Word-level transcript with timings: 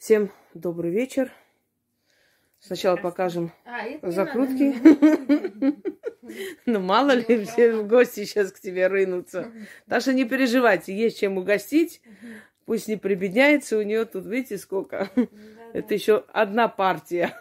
Всем 0.00 0.32
добрый 0.54 0.90
вечер. 0.90 1.30
Сначала 2.58 2.96
покажем 2.96 3.52
А, 3.66 4.10
закрутки. 4.10 4.74
Ну, 6.64 6.80
мало 6.80 7.10
ли, 7.10 7.26
Ну, 7.28 7.44
все 7.44 7.76
в 7.76 7.86
гости 7.86 8.24
сейчас 8.24 8.50
к 8.50 8.60
тебе 8.60 8.86
рынутся. 8.86 9.52
Что 9.98 10.14
не 10.14 10.24
переживайте, 10.24 10.96
есть 10.96 11.20
чем 11.20 11.36
угостить. 11.36 12.00
Пусть 12.64 12.88
не 12.88 12.96
прибедняется, 12.96 13.76
у 13.76 13.82
нее 13.82 14.06
тут, 14.06 14.24
видите, 14.24 14.56
сколько. 14.56 15.10
Это 15.74 15.92
еще 15.92 16.24
одна 16.32 16.68
партия. 16.68 17.38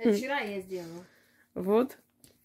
Вчера 0.00 0.40
я 0.40 0.60
сделала. 0.62 1.04
Вот. 1.54 1.96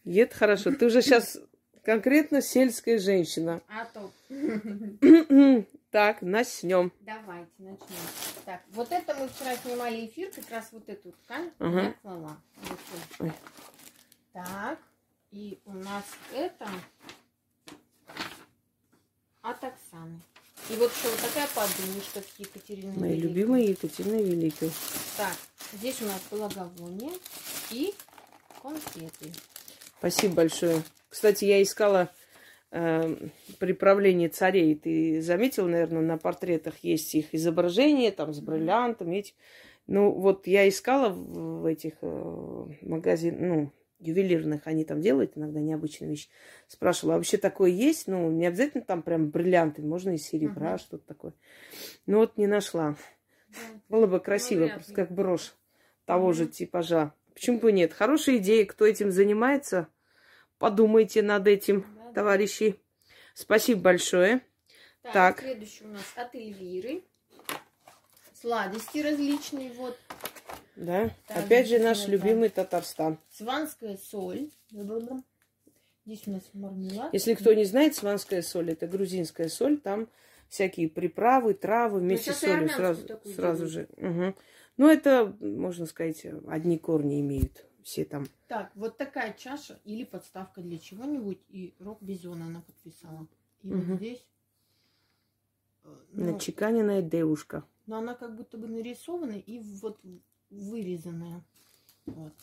Это 0.06 0.36
хорошо. 0.36 0.74
Ты 0.74 0.86
уже 0.86 1.02
сейчас 1.02 1.42
конкретно 1.82 2.44
сельская 2.44 3.00
женщина. 3.00 3.62
А 3.68 3.86
то. 3.86 4.12
Так, 5.96 6.21
начнем. 6.21 6.91
Давайте 7.00 7.54
начнем. 7.57 7.88
Так, 8.44 8.62
вот 8.73 8.91
это 8.91 9.16
мы 9.16 9.30
вчера 9.30 9.55
снимали 9.55 10.05
эфир, 10.05 10.30
как 10.30 10.50
раз 10.50 10.67
вот 10.73 10.90
эту 10.90 11.13
ткань 11.13 11.52
Ага. 11.58 11.84
я 11.84 11.94
клала. 11.94 12.38
Вот. 13.17 13.31
Так, 14.34 14.80
и 15.31 15.58
у 15.63 15.72
нас 15.72 16.03
это 16.34 16.67
от 19.41 19.63
Оксаны. 19.63 20.20
И 20.70 20.76
вот 20.76 20.91
еще 20.91 21.08
вот 21.08 21.22
такая 21.22 21.48
подушка 21.55 22.20
с 22.20 22.39
Екатериной. 22.39 22.98
Мои 22.98 23.12
Великой. 23.12 23.30
любимые 23.30 23.66
Екатерины 23.70 24.22
Великой. 24.22 24.72
Так, 25.16 25.38
здесь 25.72 26.02
у 26.02 26.08
нас 26.08 26.22
благовоние 26.30 27.14
и 27.72 27.95
конфеты. 28.62 29.31
Спасибо 30.00 30.36
большое. 30.36 30.84
Кстати, 31.08 31.45
я 31.45 31.64
искала 31.64 32.12
э, 32.72 33.16
приправление 33.60 34.30
царей. 34.30 34.76
Ты 34.76 35.22
заметил, 35.22 35.68
наверное, 35.68 36.02
на 36.02 36.18
портретах 36.18 36.76
есть 36.84 37.14
их 37.16 37.34
изображения 37.34 38.12
там 38.12 38.34
с 38.34 38.40
бриллиантами. 38.40 39.18
Эти. 39.18 39.34
Ну, 39.88 40.12
вот 40.12 40.48
я 40.48 40.68
искала 40.68 41.09
в, 41.09 41.66
этих 41.66 41.94
э, 42.02 42.66
магазинах, 42.81 43.39
ну, 43.39 43.72
ювелирных, 44.00 44.62
они 44.66 44.84
там 44.84 45.00
делают 45.00 45.34
иногда 45.36 45.59
необычные 45.59 46.09
вещи. 46.09 46.30
Спрашивала, 46.67 47.16
а 47.16 47.17
вообще 47.17 47.38
такое 47.38 47.70
есть? 47.70 48.08
Ну, 48.08 48.30
не 48.31 48.45
обязательно 48.48 48.84
там 48.84 49.04
прям 49.04 49.30
бриллианты, 49.30 49.82
можно 49.82 50.11
из 50.11 50.23
серебра, 50.23 50.72
Мгм. 50.72 50.80
что-то 50.80 51.06
такое. 51.06 51.34
Ну, 52.06 52.17
вот 52.17 52.38
не 52.38 52.48
нашла. 52.48 52.95
Да. 53.48 53.56
Было 53.89 54.08
бы 54.08 54.20
красиво, 54.20 54.66
вряд 54.66 54.76
просто 54.76 54.94
как 54.94 55.11
брошь 55.11 55.54
того 56.06 56.34
же 56.34 56.44
Мгм. 56.44 56.52
типажа. 56.52 57.14
Почему 57.34 57.59
бы 57.59 57.72
нет? 57.72 57.94
Хорошая 57.94 58.38
идея. 58.38 58.66
Кто 58.66 58.86
этим 58.86 59.11
занимается, 59.11 59.88
подумайте 60.58 61.22
над 61.22 61.48
этим, 61.48 61.82
Да-да. 61.95 62.05
Товарищи. 62.16 62.80
Спасибо 63.33 63.81
большое. 63.81 64.41
Так, 65.03 65.13
Так. 65.13 65.39
следующий 65.41 65.83
у 65.83 65.89
нас 65.89 66.03
от 66.16 66.33
Эльвиры. 66.33 67.03
Сладости 68.33 68.99
различные. 68.99 69.71
Вот 69.73 69.97
Да. 70.75 71.09
Так, 71.27 71.45
Опять 71.45 71.67
же 71.67 71.80
наш 71.80 72.08
любимый 72.08 72.49
Татарстан. 72.49 73.17
сванская 73.30 73.97
соль. 73.97 74.49
Здесь 76.05 76.27
у 76.27 76.31
нас 76.31 76.43
мармелад. 76.53 77.13
Если 77.13 77.33
кто 77.33 77.53
не 77.53 77.66
знает, 77.66 77.95
сванская 77.95 78.41
соль 78.41 78.71
это 78.71 78.88
грузинская 78.88 79.49
соль. 79.49 79.77
Там 79.80 80.08
всякие 80.49 80.88
приправы, 80.89 81.53
травы 81.53 81.99
вместе 81.99 82.33
с 82.33 82.39
солью 82.39 82.69
сразу, 82.69 83.08
сразу 83.36 83.67
же. 83.67 83.88
Мгм. 83.97 84.36
Ну, 84.77 84.89
это, 84.89 85.36
можно 85.39 85.86
сказать, 85.86 86.25
одни 86.47 86.77
корни 86.77 87.21
имеют 87.21 87.66
все 87.86 88.03
там. 88.03 88.25
Так, 88.47 88.72
вот 88.73 88.97
такая 88.97 89.31
чаша 89.33 89.80
или 89.86 90.03
подставка 90.05 90.59
для 90.61 90.80
чего-нибудь. 90.80 91.38
И 91.50 91.75
рог 91.80 92.02
бизона 92.02 92.47
она 92.47 92.61
подписала. 92.61 93.27
И 93.61 93.67
Мгм. 93.67 93.86
вот 93.92 93.97
здесь. 93.97 94.25
э, 95.83 95.95
Ну, 96.14 96.33
Начеканенная 96.33 97.03
девушка. 97.03 97.64
но 97.86 97.97
она 98.00 98.16
как 98.16 98.36
будто 98.36 98.58
бы 98.58 98.67
нарисована 98.67 99.33
и 99.33 99.59
вот 99.81 100.00
вырезанная. 100.50 101.44
Вот. 102.08 102.33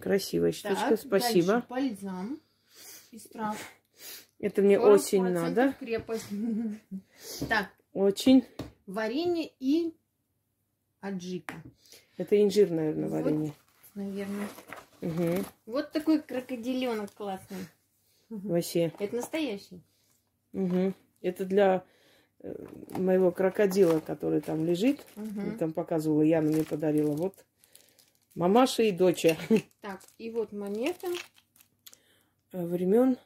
Красивая 0.00 0.52
штучка, 0.52 0.90
Так, 0.90 1.00
спасибо. 1.00 1.46
дальше 1.54 1.66
бальзам 1.68 2.40
из 3.10 3.24
трав. 3.24 3.58
Это 4.38 4.62
мне 4.62 4.76
40% 4.78 4.94
очень 4.94 5.22
надо. 5.24 5.72
крепость. 5.80 6.28
Так, 7.48 7.70
Очень. 7.92 8.44
варенье 8.86 9.50
и 9.58 9.92
аджика, 11.00 11.60
Это 12.16 12.40
инжир, 12.40 12.70
наверное, 12.70 13.08
Вот. 13.08 13.54
Наверное. 13.94 14.48
Угу. 15.00 15.44
Вот 15.66 15.92
такой 15.92 16.22
крокодиленок 16.22 17.12
классный. 17.12 17.66
Вообще. 18.28 18.92
Это 18.98 19.16
настоящий. 19.16 19.80
Мгм. 20.52 20.94
Это 21.20 21.44
для 21.44 21.84
э, 22.40 22.54
моего 22.90 23.30
крокодила, 23.32 24.00
который 24.00 24.40
там 24.40 24.64
лежит. 24.64 25.04
Я 25.16 25.56
Там 25.58 25.72
показывала, 25.72 26.22
Яна 26.22 26.48
мне 26.50 26.64
подарила. 26.64 27.12
Вот 27.12 27.34
мамаша 28.34 28.82
и 28.82 28.92
доча 28.92 29.36
Так, 29.80 30.00
и 30.18 30.30
вот 30.30 30.52
монета. 30.52 31.08
времен 32.52 33.16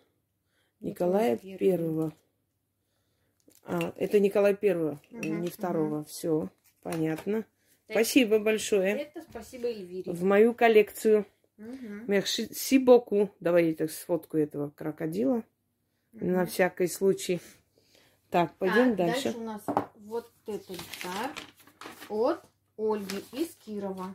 Николая 0.80 1.34
Николая 1.34 1.58
Первого. 1.58 2.12
А, 3.66 3.94
это 3.96 4.20
Николай 4.20 4.54
Первого, 4.54 5.00
Мгм, 5.10 5.40
не 5.42 5.48
второго. 5.48 6.04
Все, 6.04 6.50
понятно. 6.82 7.44
Спасибо 7.90 8.38
большое. 8.38 8.96
Это 9.02 9.22
спасибо 9.22 9.66
Эльвире. 9.68 10.12
В 10.12 10.22
мою 10.24 10.54
коллекцию. 10.54 11.26
Мгм. 11.56 12.04
Мерси 12.10 12.78
боку. 12.78 13.30
Давай 13.40 13.68
я 13.68 13.74
так 13.74 13.90
сфоткаю 13.90 14.44
этого 14.44 14.70
крокодила. 14.70 15.44
На 16.12 16.38
Мгм. 16.42 16.46
всякий 16.46 16.86
случай. 16.86 17.40
Так, 18.30 18.54
пойдем 18.56 18.96
Так, 18.96 18.96
дальше. 18.96 19.34
у 19.36 19.42
нас 19.42 19.62
вот 19.96 20.30
этот 20.46 20.78
дар 21.02 21.30
от 22.08 22.40
Ольги 22.76 23.22
из 23.32 23.54
Кирова. 23.64 24.14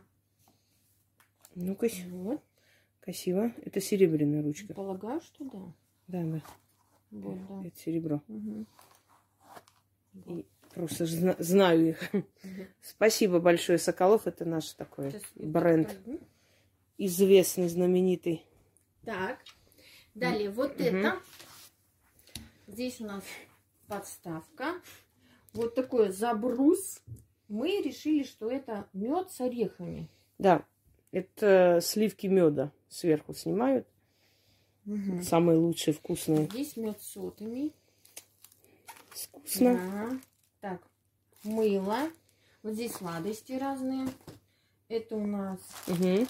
Ну-ка, 1.54 1.88
Вот. 2.10 2.42
красиво. 3.00 3.52
Это 3.64 3.80
серебряная 3.80 4.42
ручка. 4.42 4.74
Полагаю, 4.74 5.20
что 5.20 5.44
да. 5.44 5.58
Да, 6.08 6.22
да. 6.24 6.40
Вот, 7.10 7.46
да. 7.48 7.68
Это 7.68 7.78
серебро. 7.78 8.20
Мгм. 8.28 8.66
И 10.26 10.44
просто 10.74 11.06
знаю 11.06 11.90
их. 11.90 12.10
Спасибо 12.82 13.40
большое, 13.40 13.78
Соколов. 13.78 14.26
Это 14.26 14.44
наш 14.44 14.72
такой 14.72 15.10
Сейчас 15.10 15.22
бренд. 15.34 15.96
Известный, 16.98 17.68
знаменитый. 17.68 18.44
Так. 19.04 19.38
Далее, 20.14 20.50
вот 20.50 20.78
Мгм. 20.78 20.86
это. 20.86 21.20
Здесь 22.66 23.00
у 23.00 23.04
нас 23.06 23.24
подставка. 23.86 24.74
Вот 25.52 25.74
такой 25.74 26.10
забрус. 26.10 27.02
Мы 27.48 27.80
решили, 27.82 28.22
что 28.22 28.50
это 28.50 28.88
мед 28.92 29.30
с 29.30 29.40
орехами. 29.40 30.08
Да, 30.38 30.64
это 31.10 31.80
сливки 31.82 32.26
меда 32.26 32.72
сверху 32.88 33.34
снимают. 33.34 33.86
Мгм. 34.84 35.22
Самые 35.22 35.58
лучшие, 35.58 35.94
вкусные. 35.94 36.46
Здесь 36.46 36.76
мед 36.76 37.00
с 37.02 37.08
сотами. 37.08 37.72
Вкусно. 39.10 39.74
Да. 39.74 40.20
Так, 40.60 40.80
мыло. 41.44 42.10
Вот 42.62 42.74
здесь 42.74 42.92
сладости 42.92 43.52
разные. 43.52 44.08
Это 44.88 45.16
у 45.16 45.26
нас 45.26 45.58
Мгм. 45.86 46.26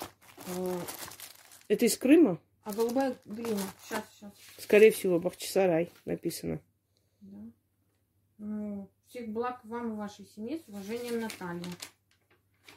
э, 0.46 0.78
Это 1.68 1.84
из 1.86 1.96
Крыма? 1.96 2.38
а 2.62 2.72
голубая 2.72 3.16
глина. 3.24 3.58
Сейчас, 3.84 4.04
сейчас. 4.14 4.32
Скорее 4.58 4.90
всего, 4.92 5.18
Бахчисарай 5.18 5.90
написано. 6.04 6.60
Да. 7.20 7.38
Ну, 8.38 8.88
всех 9.08 9.28
благ 9.30 9.60
вам 9.64 9.92
и 9.92 9.96
вашей 9.96 10.26
семье 10.26 10.58
с 10.58 10.68
уважением 10.68 11.20
Наталья. 11.20 11.64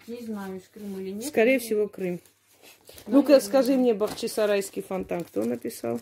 Не 0.08 0.22
знаю, 0.26 0.58
из 0.58 0.68
Крыма 0.70 1.00
или 1.02 1.12
нет. 1.12 1.26
Скорее 1.26 1.60
но- 1.60 1.64
всего, 1.66 1.88
Крым. 1.88 2.20
Ну-ка, 3.08 3.40
скажи 3.42 3.76
мне, 3.78 3.94
Бахчисарайский 3.94 4.82
фонтан 4.82 5.24
кто 5.26 5.44
написал? 5.44 6.00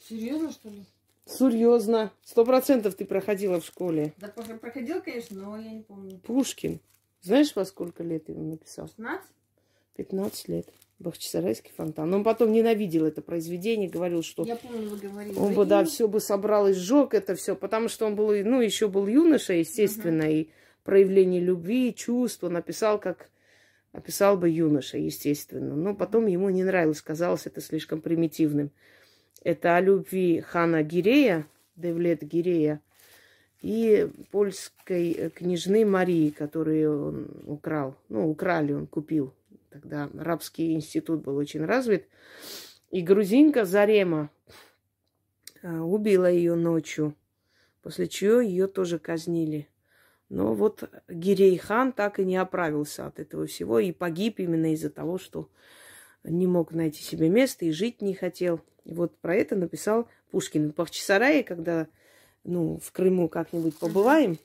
Серьезно, 0.00 0.52
что 0.52 0.68
ли? 0.68 0.84
Серьезно. 1.24 2.12
Сто 2.24 2.44
процентов 2.44 2.94
ты 2.94 3.04
проходила 3.04 3.60
в 3.60 3.64
школе. 3.64 4.12
Да, 4.18 4.28
про- 4.28 4.56
проходил, 4.56 5.00
конечно, 5.02 5.40
но 5.40 5.58
я 5.58 5.70
не 5.72 5.82
помню. 5.82 6.18
Пушкин. 6.18 6.80
Знаешь, 7.22 7.54
во 7.54 7.64
сколько 7.64 8.02
лет 8.02 8.28
его 8.28 8.42
написал? 8.42 8.88
16? 8.88 9.26
15 9.96 10.48
лет. 10.48 10.68
Бахчисарайский 10.98 11.72
фонтан. 11.76 12.12
Он 12.14 12.22
потом 12.24 12.52
ненавидел 12.52 13.04
это 13.06 13.22
произведение, 13.22 13.88
говорил, 13.88 14.22
что 14.22 14.44
Я 14.44 14.56
помню, 14.56 14.88
вы 14.88 14.96
говорили. 14.98 15.36
он 15.36 15.54
бы, 15.54 15.64
да, 15.64 15.84
все 15.84 16.06
бы 16.06 16.20
собрал 16.20 16.68
и 16.68 16.72
сжег 16.72 17.14
это 17.14 17.34
все, 17.34 17.56
потому 17.56 17.88
что 17.88 18.06
он 18.06 18.14
был, 18.14 18.28
ну, 18.44 18.60
еще 18.60 18.88
был 18.88 19.06
юноша, 19.08 19.52
естественно, 19.54 20.22
и 20.30 20.48
проявление 20.84 21.40
любви, 21.40 21.92
чувства 21.94 22.48
написал, 22.48 23.00
как 23.00 23.30
описал 23.92 24.36
бы 24.36 24.48
юноша, 24.48 24.96
естественно. 24.98 25.74
Но 25.74 25.94
потом 25.94 26.26
ему 26.26 26.50
не 26.50 26.62
нравилось, 26.62 27.02
казалось 27.02 27.46
это 27.46 27.60
слишком 27.60 28.00
примитивным. 28.00 28.70
Это 29.44 29.76
о 29.76 29.80
любви 29.80 30.40
хана 30.40 30.82
Гирея, 30.82 31.46
Девлет 31.76 32.22
Гирея, 32.22 32.80
и 33.60 34.08
польской 34.30 35.12
э, 35.12 35.30
княжны 35.30 35.84
Марии, 35.84 36.30
которую 36.30 37.08
он 37.08 37.28
украл. 37.46 37.96
Ну, 38.08 38.28
украли, 38.28 38.72
он 38.72 38.86
купил. 38.86 39.32
Тогда 39.70 40.08
рабский 40.14 40.74
институт 40.74 41.22
был 41.22 41.36
очень 41.36 41.64
развит. 41.64 42.06
И 42.90 43.00
грузинка 43.00 43.64
Зарема 43.64 44.30
а, 45.62 45.82
убила 45.82 46.30
ее 46.30 46.56
ночью, 46.56 47.14
после 47.82 48.06
чего 48.06 48.40
ее 48.40 48.66
тоже 48.66 48.98
казнили. 48.98 49.68
Но 50.28 50.54
вот 50.54 50.90
Гирей 51.08 51.56
хан 51.56 51.92
так 51.92 52.18
и 52.18 52.24
не 52.24 52.36
оправился 52.36 53.06
от 53.06 53.18
этого 53.18 53.46
всего 53.46 53.78
и 53.78 53.92
погиб 53.92 54.40
именно 54.40 54.72
из-за 54.74 54.90
того, 54.90 55.18
что 55.18 55.48
не 56.24 56.46
мог 56.46 56.72
найти 56.72 57.02
себе 57.02 57.28
место 57.28 57.64
и 57.64 57.70
жить 57.70 58.02
не 58.02 58.14
хотел. 58.14 58.60
И 58.84 58.94
вот 58.94 59.16
про 59.18 59.36
это 59.36 59.56
написал 59.56 60.08
Пушкин. 60.30 60.72
В 60.72 60.74
Бахчисарае, 60.74 61.44
когда 61.44 61.86
ну, 62.44 62.78
в 62.82 62.92
Крыму 62.92 63.28
как-нибудь 63.28 63.76
побываем, 63.76 64.38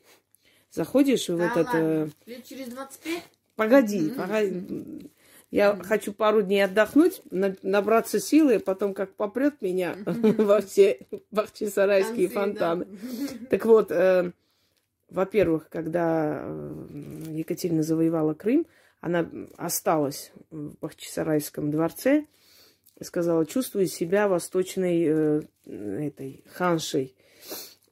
заходишь 0.72 1.30
и 1.30 1.36
Да 1.36 1.50
вот 1.50 1.58
это... 1.58 1.78
ладно. 1.78 2.12
Лет 2.26 2.46
через 2.46 2.68
25? 2.70 3.24
Погоди, 3.56 4.10
погоди. 4.12 5.12
Я 5.50 5.78
хочу 5.78 6.12
пару 6.14 6.42
дней 6.42 6.62
отдохнуть, 6.62 7.22
на- 7.32 7.56
набраться 7.64 8.20
силы, 8.20 8.56
и 8.56 8.60
потом 8.60 8.94
как 8.94 9.14
попрет 9.16 9.62
меня 9.62 9.96
во 10.06 10.62
все 10.62 11.00
бахчисарайские 11.32 12.28
Танцы, 12.28 12.60
да. 12.60 12.76
фонтаны. 12.76 13.00
Так 13.50 13.66
вот, 13.66 13.92
э, 13.92 14.32
во-первых, 15.10 15.70
когда 15.70 16.42
э, 16.44 16.86
Екатерина 17.30 17.82
завоевала 17.82 18.34
Крым, 18.34 18.68
она 19.00 19.30
осталась 19.56 20.32
в 20.50 20.76
Бахчисарайском 20.82 21.72
дворце 21.72 22.26
сказала, 23.02 23.46
чувствую 23.46 23.88
себя 23.88 24.28
восточной 24.28 25.06
э, 25.06 25.42
этой 25.66 26.44
ханшей. 26.54 27.16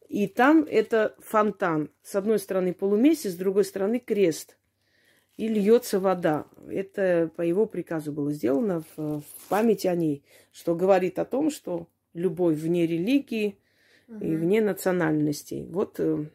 И 0.07 0.27
там 0.27 0.65
это 0.69 1.15
фонтан. 1.19 1.89
С 2.03 2.15
одной 2.15 2.39
стороны 2.39 2.73
полумесяц, 2.73 3.31
с 3.31 3.35
другой 3.35 3.65
стороны 3.65 3.99
крест. 3.99 4.57
И 5.37 5.47
льется 5.47 5.99
вода. 5.99 6.45
Это 6.69 7.29
по 7.35 7.41
его 7.41 7.65
приказу 7.65 8.11
было 8.13 8.31
сделано 8.31 8.83
в, 8.95 9.19
в 9.19 9.49
память 9.49 9.85
о 9.85 9.95
ней, 9.95 10.23
что 10.53 10.75
говорит 10.75 11.19
о 11.19 11.25
том, 11.25 11.51
что 11.51 11.87
любовь 12.13 12.55
вне 12.57 12.87
религии 12.87 13.57
и 14.07 14.13
Мгм. 14.13 14.37
вне 14.37 14.61
национальностей. 14.61 15.65
Вот 15.65 15.99
э, 15.99 16.25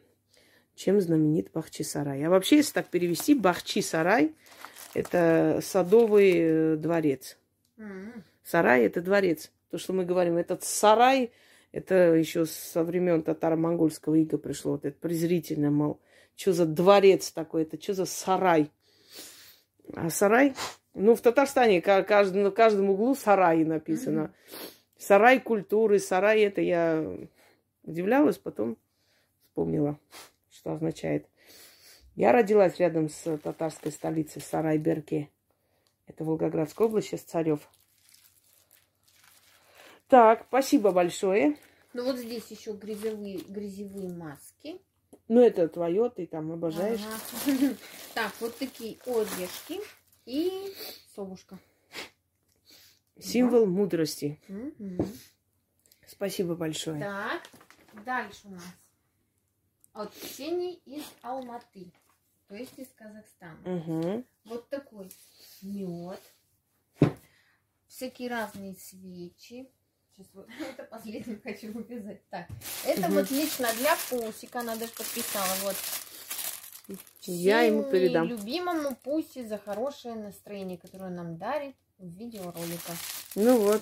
чем 0.75 0.99
знаменит 1.01 1.51
Бахчисарай. 1.53 2.23
А 2.23 2.29
вообще, 2.29 2.57
если 2.57 2.73
так 2.73 2.87
перевести, 2.89 3.33
Бахчисарай– 3.33 4.33
это 4.93 5.59
садовый 5.63 6.33
э, 6.35 6.75
дворец. 6.75 7.37
М. 7.77 8.23
Сарай– 8.43 8.83
это 8.85 9.01
дворец. 9.01 9.51
То, 9.69 9.77
что 9.77 9.93
мы 9.93 10.05
говорим, 10.05 10.37
этот 10.37 10.63
сарай, 10.63 11.31
это 11.71 12.13
еще 12.15 12.45
со 12.45 12.83
времен 12.83 13.23
татаро-монгольского 13.23 14.15
ига 14.15 14.37
пришло. 14.37 14.73
Вот 14.73 14.85
это 14.85 14.97
презрительно, 14.99 15.71
мол, 15.71 15.99
что 16.35 16.53
за 16.53 16.65
дворец 16.65 17.31
такой, 17.31 17.63
это 17.63 17.81
что 17.81 17.93
за 17.93 18.05
сарай? 18.05 18.71
А 19.93 20.09
сарай, 20.09 20.53
ну, 20.93 21.15
в 21.15 21.21
Татарстане 21.21 21.81
ка- 21.81 22.03
каждый, 22.03 22.43
на 22.43 22.51
каждом 22.51 22.89
углу 22.89 23.15
сарай 23.15 23.63
написано. 23.63 24.33
Сарай 24.97 25.39
культуры, 25.39 25.99
сарай 25.99 26.41
это 26.41 26.61
я 26.61 27.17
удивлялась, 27.83 28.37
потом 28.37 28.77
вспомнила, 29.47 29.99
что 30.49 30.73
означает. 30.73 31.27
Я 32.15 32.33
родилась 32.33 32.77
рядом 32.77 33.09
с 33.09 33.37
татарской 33.37 33.91
столицей 33.91 34.41
Сарай-Берке. 34.41 35.29
Это 36.07 36.23
Волгоградская 36.25 36.87
область, 36.87 37.07
сейчас 37.07 37.21
Царев. 37.21 37.61
Так, 40.11 40.43
спасибо 40.49 40.91
большое. 40.91 41.57
Ну 41.93 42.03
вот 42.03 42.17
здесь 42.17 42.51
еще 42.51 42.73
грязевые, 42.73 43.37
грязевые 43.47 44.09
маски. 44.09 44.81
Ну, 45.29 45.39
это 45.39 45.69
твое, 45.69 46.09
ты 46.09 46.27
там 46.27 46.51
обожаешь. 46.51 46.99
Ага. 46.99 47.75
Так, 48.13 48.33
вот 48.41 48.57
такие 48.57 48.97
орешки 49.05 49.79
и 50.25 50.73
совушка. 51.15 51.57
Символ 53.17 53.65
мудрости. 53.65 54.37
Мгм. 54.49 54.97
Спасибо 56.05 56.55
большое. 56.55 56.99
Так, 56.99 57.49
дальше 58.03 58.49
у 58.49 58.51
нас 58.51 58.63
от 59.93 60.13
Ксении 60.13 60.73
из 60.85 61.05
Алматы, 61.21 61.89
то 62.49 62.55
есть 62.55 62.77
из 62.77 62.89
Казахстана. 62.97 63.57
Угу. 63.63 64.25
Вот 64.43 64.67
такой 64.67 65.09
мед, 65.61 66.19
всякие 67.87 68.29
разные 68.29 68.75
свечи. 68.75 69.69
Сейчас 70.21 70.27
вот 70.33 70.47
это 70.69 70.83
последнее 70.83 71.39
хочу 71.43 71.73
показать. 71.73 72.29
Так, 72.29 72.47
это 72.85 73.07
вот 73.09 73.31
лично 73.31 73.67
для 73.77 73.95
Пусика, 74.09 74.59
она 74.59 74.75
даже 74.75 74.91
подписала. 74.91 75.47
Вот. 75.63 75.75
Я 77.21 77.61
ему 77.61 77.83
передам. 77.83 78.27
любимому 78.27 78.95
Пуси 78.95 79.45
за 79.45 79.57
хорошее 79.57 80.15
настроение, 80.15 80.77
которое 80.77 81.09
нам 81.09 81.37
дарит 81.37 81.75
в 81.97 82.07
видеороликах. 82.17 82.95
Ну 83.35 83.57
вот, 83.59 83.81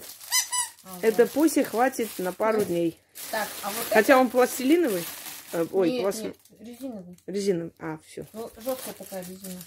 Ага. 0.83 0.99
это 1.07 1.25
пусть 1.27 1.61
хватит 1.63 2.09
на 2.19 2.31
пару 2.31 2.63
дней. 2.63 2.99
Так, 3.31 3.47
а 3.63 3.69
вот 3.69 3.87
Хотя 3.89 4.19
он 4.19 4.29
пластилиновый. 4.29 5.03
Э, 5.51 5.63
это... 5.63 5.75
Ой, 5.75 5.91
нет, 5.91 6.03
пласт- 6.03 6.23
нет, 6.23 6.37
резиновый. 6.59 7.17
резиновый. 7.25 7.73
А, 7.79 7.97
все. 8.05 8.25
Ну, 8.33 8.51
жесткая 8.57 8.93
такая 8.93 9.23
резина. 9.23 9.59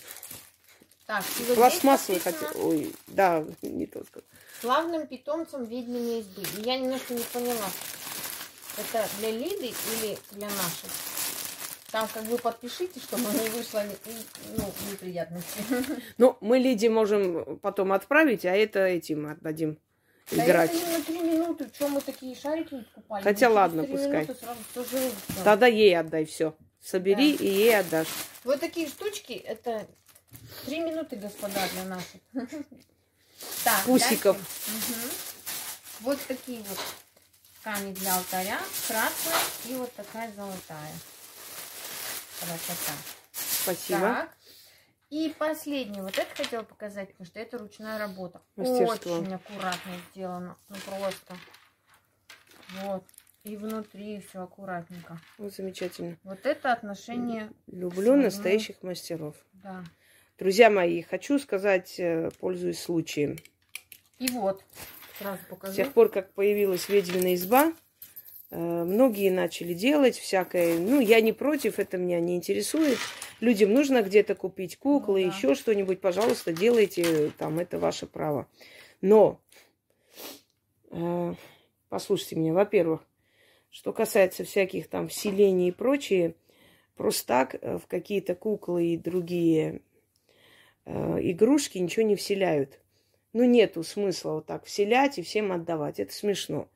Так, 1.13 1.25
и 1.41 1.43
вот 1.43 1.57
Пластмассовый 1.57 2.21
хотел. 2.21 2.49
Ой, 2.55 2.91
да, 3.09 3.45
не 3.61 3.85
то 3.85 4.03
сказал. 4.03 4.25
Славным 4.63 5.07
питомцем 5.07 5.65
ведьминой 5.67 6.21
избы. 6.21 6.41
Я 6.65 6.79
немножко 6.79 7.13
не 7.13 7.23
поняла, 7.23 7.69
это 8.79 9.07
для 9.19 9.31
Лиды 9.31 9.67
или 9.67 10.19
для 10.31 10.47
наших? 10.47 10.91
Там 11.91 12.09
как 12.15 12.25
бы 12.25 12.39
подпишите, 12.39 12.99
чтобы 12.99 13.25
не 13.25 13.51
вышло 13.51 13.85
ну, 14.57 14.73
неприятности. 14.91 15.63
Ну, 16.17 16.39
мы 16.41 16.59
Лиде 16.59 16.89
можем 16.89 17.59
потом 17.59 17.93
отправить, 17.93 18.47
а 18.47 18.57
это 18.57 18.79
этим 18.87 19.27
отдадим 19.27 19.77
Да 20.31 20.43
играть. 20.43 20.73
не 20.73 20.97
на 20.97 21.05
три 21.05 21.21
минуты. 21.21 21.71
Чем 21.79 21.91
мы 21.91 22.01
такие 22.01 22.35
шарики 22.35 22.73
не 22.73 22.83
покупали? 22.85 23.23
Хотя 23.23 23.51
Мы 23.51 23.55
ладно, 23.57 23.85
пускай. 23.85 24.25
сразу. 24.25 24.97
Тогда 25.45 25.67
ей 25.67 25.95
отдай 25.95 26.25
все. 26.25 26.55
Собери 26.81 27.37
Да. 27.37 27.45
и 27.45 27.49
ей 27.49 27.79
отдашь. 27.79 28.09
Вот 28.45 28.61
такие 28.61 28.89
штучки, 28.89 29.35
это 29.35 29.87
три 30.67 30.81
минуты, 30.81 31.17
господа, 31.17 31.61
для 31.73 31.85
наших. 31.85 32.21
Так, 33.65 33.85
Пусиков. 33.87 34.37
Мгм. 34.37 35.11
Вот 36.01 36.19
такие 36.29 36.63
вот 36.63 36.79
ткани 37.61 37.93
для 37.93 38.15
алтаря. 38.17 38.61
Красная 38.87 39.35
и 39.69 39.75
вот 39.75 39.93
такая 39.95 40.33
золотая. 40.33 40.93
Красота. 42.39 42.93
Спасибо. 43.33 44.01
Так. 44.01 44.37
И 45.11 45.35
последнее. 45.39 46.03
Вот 46.03 46.17
это 46.17 46.35
хотела 46.37 46.63
показать, 46.63 47.11
потому 47.11 47.27
что 47.27 47.41
это 47.41 47.59
ручная 47.59 47.99
работа. 47.99 48.41
Мастерство. 48.57 49.19
Очень 49.19 49.35
аккуратно 49.35 49.93
сделано. 50.13 50.57
Ну 50.69 50.77
просто. 50.87 51.37
Вот. 52.83 53.05
И 53.43 53.57
внутри 53.57 54.21
все 54.21 54.43
аккуратненько. 54.45 55.21
Вот 55.39 55.53
замечательно. 55.53 56.17
Вот 56.23 56.47
это 56.47 56.73
отношение, 56.73 57.51
Люблю 57.67 58.03
Своему. 58.07 58.23
настоящих 58.23 58.83
мастеров. 58.85 59.35
да. 59.53 59.85
Друзья 60.43 60.71
мои, 60.71 61.03
хочу 61.03 61.39
сказать, 61.39 61.95
э, 62.01 62.31
пользуясь 62.41 62.81
случаем. 62.81 63.37
И 64.19 64.27
вот. 64.33 64.65
Сразу 65.17 65.39
С 65.41 65.47
покажу. 65.47 65.73
тех 65.73 65.93
пор, 65.93 66.09
как 66.09 66.33
появилась 66.33 66.89
ведьмина 66.89 67.37
изба, 67.37 67.73
э, 68.51 68.57
многие 68.59 69.31
начали 69.31 69.73
делать 69.73 70.19
всякое. 70.19 70.81
Ну, 70.81 70.99
я 70.99 71.21
не 71.21 71.33
против, 71.33 71.79
это 71.79 71.97
меня 71.97 72.19
не 72.19 72.35
интересует. 72.35 72.99
Людям 73.39 73.73
нужно 73.73 74.03
где-то 74.03 74.35
купить 74.35 74.79
куклы, 74.79 75.23
Ну 75.23 75.31
да. 75.31 75.37
еще 75.37 75.55
что-нибудь, 75.55 76.01
пожалуйста, 76.01 76.53
делайте, 76.53 77.31
там, 77.39 77.61
это 77.61 77.79
ваше 77.79 78.07
право. 78.07 78.49
Но, 79.01 79.41
э, 80.91 81.35
послушайте 81.89 82.35
меня, 82.35 82.53
во-первых, 82.53 83.07
что 83.71 83.93
касается 83.93 84.43
всяких 84.43 84.89
там 84.89 85.07
вселений 85.07 85.69
и 85.69 85.73
прочее, 85.73 86.35
просто 86.97 87.29
так 87.29 87.55
э, 87.61 87.79
в 87.79 87.87
какие-то 87.87 88.35
куклы 88.35 88.87
и 88.87 88.97
другие 88.97 89.75
э, 89.75 89.81
игрушки 90.87 91.79
ничего 91.79 92.05
не 92.07 92.17
вселяют. 92.17 92.81
Ну, 93.33 93.45
нету 93.45 93.83
смысла 93.83 94.33
вот 94.33 94.47
так 94.47 94.65
вселять 94.65 95.19
и 95.19 95.23
всем 95.23 95.53
отдавать. 95.53 96.01
Это 96.01 96.13
смешно. 96.13 96.69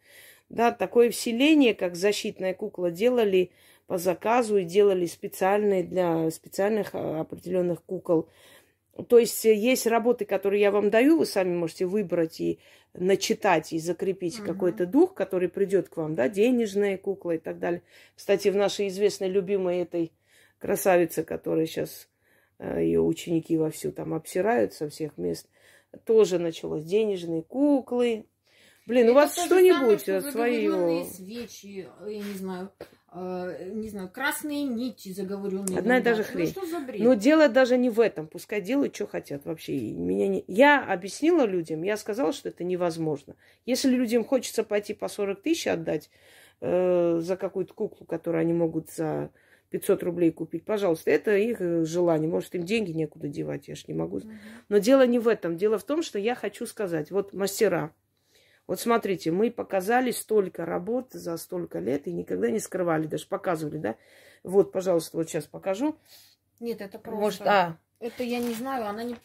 Да, 0.48 0.70
такое 0.70 1.10
вселение, 1.10 1.74
как 1.74 1.96
защитная 1.96 2.54
кукла, 2.54 2.90
делали 2.90 3.50
по 3.86 3.98
заказу 3.98 4.58
и 4.58 4.64
делали 4.64 5.06
специальные 5.06 5.82
для 5.82 6.30
специальных 6.30 6.90
а, 6.94 7.20
определенных 7.20 7.82
кукол. 7.82 8.28
То 9.08 9.18
есть 9.18 9.44
э, 9.44 9.54
есть 9.54 9.86
работы, 9.86 10.24
которые 10.24 10.62
я 10.62 10.70
вам 10.70 10.90
даю, 10.90 11.18
вы 11.18 11.26
сами 11.26 11.54
можете 11.54 11.84
выбрать 11.86 12.40
и 12.40 12.58
начитать 12.94 13.72
и 13.72 13.78
закрепить 13.78 14.38
Мгм. 14.38 14.46
какой-то 14.46 14.86
дух, 14.86 15.14
который 15.14 15.48
придет 15.48 15.88
к 15.88 15.96
вам, 15.98 16.14
да, 16.14 16.28
денежная 16.28 16.96
кукла 16.96 17.32
и 17.32 17.38
так 17.38 17.58
далее. 17.58 17.82
Кстати, 18.14 18.48
в 18.48 18.56
нашей 18.56 18.88
известной 18.88 19.28
любимой 19.28 19.78
этой 19.78 20.12
красавице, 20.58 21.22
которая 21.22 21.66
сейчас 21.66 22.08
ее 22.58 23.00
ученики 23.00 23.56
вовсю 23.56 23.92
там 23.92 24.14
обсирают 24.14 24.72
со 24.72 24.88
всех 24.88 25.16
мест, 25.18 25.48
тоже 26.04 26.38
началось 26.38 26.84
денежные 26.84 27.42
куклы. 27.42 28.26
Блин, 28.86 29.08
у 29.08 29.14
вас 29.14 29.32
что-нибудь 29.34 30.02
свое. 30.02 30.20
Заговоренные 30.20 31.04
свечи, 31.06 31.88
э, 32.02 32.12
я 32.12 32.18
не 32.18 32.34
знаю, 32.34 32.70
э, 33.12 33.70
не 33.74 33.88
знаю, 33.88 34.08
красные 34.08 34.62
нити 34.62 35.12
заговоренные. 35.12 35.78
Одна 35.78 35.98
и 35.98 36.02
та 36.02 36.14
же 36.14 36.22
Ну, 36.22 36.28
хрень. 36.32 36.46
что 36.46 36.64
за 36.66 36.78
бред? 36.78 37.00
Но 37.00 37.14
дело 37.14 37.48
даже 37.48 37.78
не 37.78 37.90
в 37.90 37.98
этом. 37.98 38.28
Пускай 38.28 38.60
делают, 38.60 38.94
что 38.94 39.08
хотят 39.08 39.44
вообще. 39.44 39.76
Меня 39.76 40.28
не... 40.28 40.44
Я 40.46 40.84
объяснила 40.84 41.44
людям, 41.44 41.82
я 41.82 41.96
сказала, 41.96 42.32
что 42.32 42.48
это 42.48 42.62
невозможно. 42.62 43.34
Если 43.64 43.90
людям 43.90 44.24
хочется 44.24 44.62
пойти 44.62 44.94
по 44.94 45.08
40 45.08 45.42
тысяч 45.42 45.66
отдать 45.66 46.08
э, 46.60 47.18
за 47.20 47.36
какую-то 47.36 47.74
куклу, 47.74 48.06
которую 48.06 48.40
они 48.40 48.52
могут 48.52 48.90
за 48.90 49.30
500 49.70 50.02
рублей 50.02 50.30
купить. 50.32 50.64
Пожалуйста, 50.64 51.10
это 51.10 51.36
их 51.36 51.60
э, 51.60 51.84
желание. 51.84 52.28
Может, 52.28 52.54
им 52.54 52.64
деньги 52.64 52.92
некуда 52.92 53.28
девать, 53.28 53.68
я 53.68 53.74
ж 53.74 53.86
не 53.88 53.94
могу. 53.94 54.20
Но 54.68 54.78
дело 54.78 55.06
не 55.06 55.18
в 55.18 55.28
этом. 55.28 55.56
Дело 55.56 55.78
в 55.78 55.84
том, 55.84 56.02
что 56.02 56.18
я 56.18 56.34
хочу 56.34 56.66
сказать. 56.66 57.10
Вот 57.10 57.32
мастера. 57.32 57.92
Вот 58.66 58.80
смотрите, 58.80 59.30
мы 59.30 59.50
показали 59.50 60.10
столько 60.10 60.64
работ 60.66 61.12
за 61.12 61.36
столько 61.36 61.78
лет 61.78 62.06
и 62.08 62.12
никогда 62.12 62.50
не 62.50 62.58
скрывали, 62.58 63.06
даже 63.06 63.26
показывали, 63.26 63.78
да? 63.78 63.96
Вот, 64.42 64.72
пожалуйста, 64.72 65.16
вот 65.16 65.28
сейчас 65.28 65.44
покажу. 65.44 65.96
Нет, 66.58 66.80
это 66.80 66.98
просто... 66.98 67.20
Может, 67.20 67.40
а, 67.42 67.78
Это 68.00 68.22
я 68.24 68.38
не 68.40 68.54
знаю, 68.54 68.86
она 68.86 69.04
не... 69.04 69.16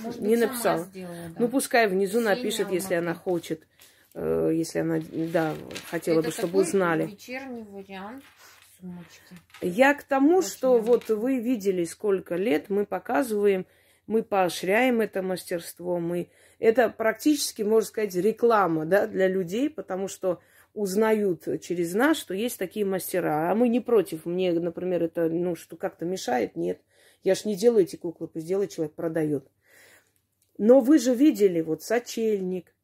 Может 0.00 0.20
Не 0.20 0.36
быть, 0.36 0.40
написала. 0.40 0.84
сделала, 0.84 1.16
да. 1.30 1.34
ну 1.40 1.48
пускай 1.48 1.88
внизу 1.88 2.20
Ксения 2.20 2.36
напишет, 2.36 2.70
если 2.70 2.94
она 2.94 3.14
хочет, 3.14 3.66
э, 4.14 4.52
если 4.54 4.78
она, 4.78 5.00
да, 5.32 5.54
хотела 5.90 6.20
Это 6.20 6.28
бы, 6.28 6.32
чтобы 6.32 6.60
узнали. 6.60 7.06
вечерний 7.06 7.64
вариант 7.64 8.22
сумочки. 8.80 9.34
Я 9.60 9.94
к 9.94 10.02
тому, 10.04 10.38
Очень 10.38 10.48
что 10.48 10.74
необычно. 10.74 10.92
вот 10.92 11.08
вы 11.08 11.40
видели, 11.40 11.84
сколько 11.84 12.36
лет 12.36 12.68
мы 12.68 12.86
показываем, 12.86 13.66
мы 14.06 14.22
поощряем 14.22 15.00
это 15.00 15.22
мастерство, 15.22 15.98
мы 15.98 16.30
это 16.58 16.88
практически, 16.88 17.62
можно 17.62 17.88
сказать, 17.88 18.14
реклама, 18.14 18.86
да, 18.86 19.06
для 19.06 19.28
людей, 19.28 19.70
потому 19.70 20.08
что 20.08 20.40
узнают 20.74 21.46
через 21.60 21.94
нас, 21.94 22.16
что 22.16 22.34
есть 22.34 22.58
такие 22.58 22.84
мастера. 22.84 23.50
А 23.50 23.54
мы 23.54 23.68
не 23.68 23.80
против. 23.80 24.26
Мне, 24.26 24.52
например, 24.52 25.02
это, 25.04 25.28
ну, 25.28 25.56
что 25.56 25.76
как-то 25.76 26.04
мешает, 26.04 26.56
нет. 26.56 26.80
Я 27.22 27.34
ж 27.34 27.44
не 27.44 27.54
делаю 27.54 27.84
эти 27.84 27.96
куклы, 27.96 28.28
пусть 28.28 28.46
делает 28.46 28.70
человек, 28.70 28.94
продает. 28.94 29.48
Но 30.56 30.80
вы 30.80 30.98
же 30.98 31.14
видели, 31.14 31.60
вот 31.60 31.82
сочельник, 31.82 32.74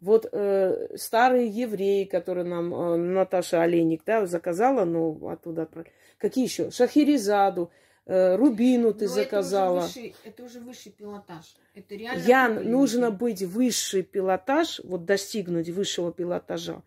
вот 0.00 0.28
э, 0.30 0.96
старые 0.96 1.48
евреи, 1.48 2.04
которые 2.04 2.44
нам 2.44 2.72
э, 2.74 2.96
Наташа 2.96 3.62
Олейник 3.62 4.02
да, 4.04 4.26
заказала, 4.26 4.84
ну, 4.84 5.28
оттуда 5.28 5.62
отправили. 5.62 5.92
Какие 6.18 6.44
еще? 6.44 6.70
Шахерезаду, 6.70 7.70
э, 8.06 8.36
Рубину 8.36 8.92
ты 8.94 9.06
Но 9.06 9.12
это 9.12 9.12
уже 9.12 9.14
заказала. 9.24 9.80
высший- 9.80 10.14
Это 10.24 10.44
уже 10.44 10.60
высший 10.60 10.92
пилотаж. 10.92 11.56
Это 11.74 11.94
реально... 11.94 12.22
Я 12.24 12.46
кукольники. 12.48 12.70
нужно 12.70 13.10
быть 13.10 13.42
высший 13.42 14.02
пилотаж, 14.02 14.80
вот 14.84 15.04
достигнуть 15.04 15.68
высшего 15.68 16.12
пилотажа, 16.12 16.82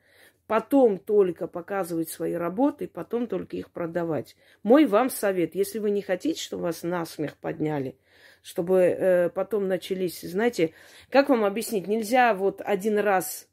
потом 0.48 0.98
только 0.98 1.48
показывать 1.48 2.10
свои 2.10 2.34
работы, 2.34 2.88
потом 2.88 3.28
только 3.28 3.58
их 3.58 3.72
продавать. 3.72 4.36
Мой 4.64 4.86
вам 4.86 5.10
совет, 5.10 5.56
если 5.56 5.80
вы 5.80 5.92
не 5.92 6.02
хотите, 6.02 6.42
чтобы 6.42 6.64
вас 6.64 6.84
насмех 6.84 7.38
подняли, 7.38 7.96
чтобы 8.42 8.80
э, 8.80 9.30
потом 9.30 9.68
начались, 9.68 10.22
знаете, 10.22 10.74
как 11.10 11.30
вам 11.30 11.44
объяснить, 11.44 11.88
нельзя 11.88 12.34
вот 12.34 12.62
один 12.64 13.00
раз 13.00 13.48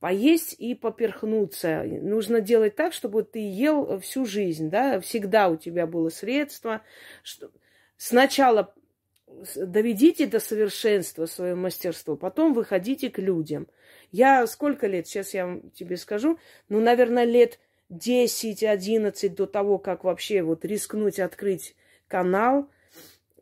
поесть 0.00 0.56
и 0.58 0.74
поперхнуться. 0.74 1.84
Нужно 1.84 2.40
делать 2.40 2.74
так, 2.74 2.92
чтобы 2.92 3.22
ты 3.22 3.38
ел 3.38 4.00
всю 4.00 4.24
жизнь, 4.24 4.70
да, 4.70 4.98
всегда 5.00 5.48
у 5.48 5.56
тебя 5.56 5.86
было 5.86 6.08
средство. 6.08 6.82
Что... 7.22 7.50
Сначала 7.96 8.74
доведите 9.56 10.26
до 10.26 10.40
совершенства 10.40 11.26
свое 11.26 11.54
мастерство, 11.54 12.16
потом 12.16 12.54
выходите 12.54 13.10
к 13.10 13.18
людям. 13.18 13.68
Я 14.10 14.46
сколько 14.46 14.86
лет, 14.86 15.06
сейчас 15.06 15.34
я 15.34 15.60
тебе 15.74 15.96
скажу, 15.96 16.38
ну, 16.68 16.80
наверное, 16.80 17.24
лет 17.24 17.58
10-11 17.90 19.28
до 19.34 19.46
того, 19.46 19.78
как 19.78 20.04
вообще 20.04 20.42
вот 20.42 20.64
рискнуть 20.64 21.20
открыть 21.20 21.76
канал, 22.08 22.68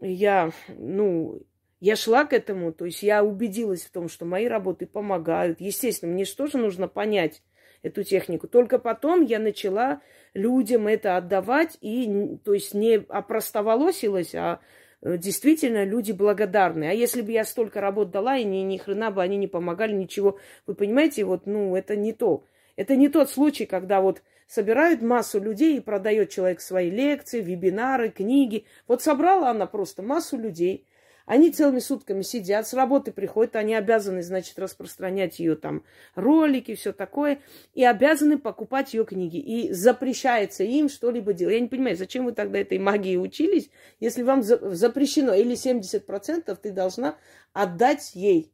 я, 0.01 0.51
ну, 0.69 1.43
я 1.81 1.97
шла 1.97 2.25
к 2.25 2.33
этому, 2.33 2.73
то 2.73 2.85
есть 2.85 3.03
я 3.03 3.23
убедилась 3.23 3.85
в 3.85 3.91
том, 3.91 4.09
что 4.09 4.25
мои 4.25 4.47
работы 4.47 4.87
помогают. 4.87 5.61
Естественно, 5.61 6.13
мне 6.13 6.25
же 6.25 6.35
тоже 6.35 6.59
нужно 6.59 6.89
понять 6.89 7.43
эту 7.83 8.03
технику. 8.03 8.49
Только 8.49 8.79
потом 8.79 9.23
я 9.23 9.39
начала 9.39 10.01
людям 10.35 10.89
это 10.89 11.17
отдавать, 11.17 11.79
и, 11.81 12.39
то 12.45 12.53
есть 12.53 12.75
не 12.75 12.97
опростоволосилась, 13.09 14.35
а 14.35 14.61
э, 15.03 15.17
действительно 15.19 15.85
люди 15.85 16.13
благодарны. 16.13 16.91
А 16.91 16.93
если 16.93 17.23
бы 17.23 17.33
я 17.33 17.45
столько 17.45 17.81
работ 17.81 18.11
дала, 18.11 18.37
и 18.37 18.45
ни, 18.45 18.59
ни 18.59 18.79
хрена 18.79 19.11
бы 19.11 19.23
они 19.23 19.37
не 19.37 19.47
помогали, 19.47 19.93
ничего. 19.93 20.39
Вы 20.67 20.75
понимаете, 20.75 21.25
вот, 21.25 21.47
ну, 21.47 21.77
это 21.77 21.95
не 21.97 22.13
то. 22.13 22.45
Это 22.77 22.97
не 22.97 23.09
тот 23.09 23.31
случай, 23.31 23.67
когда 23.67 24.01
вот 24.01 24.23
собирают 24.49 25.03
массу 25.03 25.39
людей 25.39 25.77
и 25.77 25.81
продает 25.81 26.31
человек 26.31 26.61
свои 26.61 26.91
лекции, 26.91 27.41
вебинары, 27.41 28.11
книги. 28.11 28.65
Вот 28.89 29.03
собрала 29.03 29.51
она 29.51 29.67
просто 29.67 30.03
массу 30.03 30.37
людей. 30.37 30.87
Они 31.27 31.51
целыми 31.53 31.79
сутками 31.79 32.23
сидят, 32.23 32.67
с 32.67 32.73
работы 32.73 33.13
приходят, 33.13 33.55
они 33.55 33.75
обязаны, 33.75 34.23
значит, 34.23 34.59
распространять 34.59 35.39
ее 35.39 35.57
там 35.57 35.85
ролики, 36.15 36.75
все 36.75 36.95
такое, 36.95 37.41
и 37.75 37.85
обязаны 37.85 38.39
покупать 38.39 38.95
ее 38.95 39.05
книги. 39.05 39.37
И 39.37 39.71
запрещается 39.75 40.65
им 40.65 40.89
что-либо 40.89 41.35
делать. 41.35 41.57
Я 41.57 41.61
не 41.61 41.69
понимаю, 41.69 41.99
зачем 41.99 42.25
вы 42.25 42.33
тогда 42.33 42.59
этой 42.59 42.79
магии 42.79 43.19
учились, 43.19 43.69
если 44.01 44.23
вам 44.23 44.43
за- 44.43 44.75
запрещено, 44.75 45.35
или 45.35 45.55
70% 45.55 46.59
ты 46.63 46.73
должна 46.73 47.19
отдать 47.53 48.13
ей. 48.15 48.51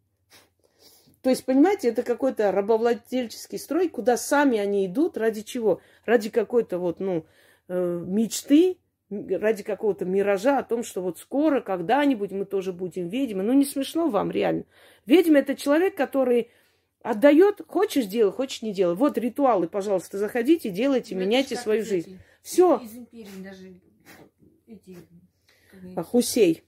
То 1.24 1.30
есть, 1.30 1.46
понимаете, 1.46 1.88
это 1.88 2.02
какой-то 2.02 2.52
рабовладельческий 2.52 3.58
строй, 3.58 3.88
куда 3.88 4.18
сами 4.18 4.58
они 4.58 4.84
идут, 4.84 5.16
ради 5.16 5.40
чего? 5.40 5.80
Ради 6.04 6.28
какой-то 6.28 6.78
вот, 6.78 7.00
ну, 7.00 7.24
э, 7.66 8.04
мечты, 8.06 8.76
ради 9.08 9.62
какого-то 9.62 10.04
миража 10.04 10.58
о 10.58 10.62
том, 10.62 10.84
что 10.84 11.00
вот 11.00 11.18
скоро, 11.18 11.62
когда-нибудь 11.62 12.30
мы 12.30 12.44
тоже 12.44 12.74
будем 12.74 13.08
ведьмы. 13.08 13.42
Ну, 13.42 13.54
не 13.54 13.64
смешно 13.64 14.10
вам, 14.10 14.30
реально. 14.30 14.64
Ведьма– 15.06 15.38
это 15.40 15.54
человек, 15.56 15.96
который 15.96 16.50
отдает, 17.00 17.62
хочешь 17.66 18.04
делай, 18.04 18.30
хочешь 18.30 18.60
не 18.60 18.74
делай. 18.74 18.94
Вот 18.94 19.16
ритуалы, 19.16 19.66
пожалуйста, 19.66 20.18
заходите, 20.18 20.68
делайте, 20.68 21.14
Ну, 21.14 21.22
это 21.22 21.26
меняйте 21.26 21.56
свою 21.56 21.80
из 21.80 21.88
жизнь. 21.88 22.18
Все. 22.42 22.82
Из 22.84 22.94
империи 22.98 23.42
даже 23.42 23.80
эти... 24.66 24.98
Хусей. 26.02 26.64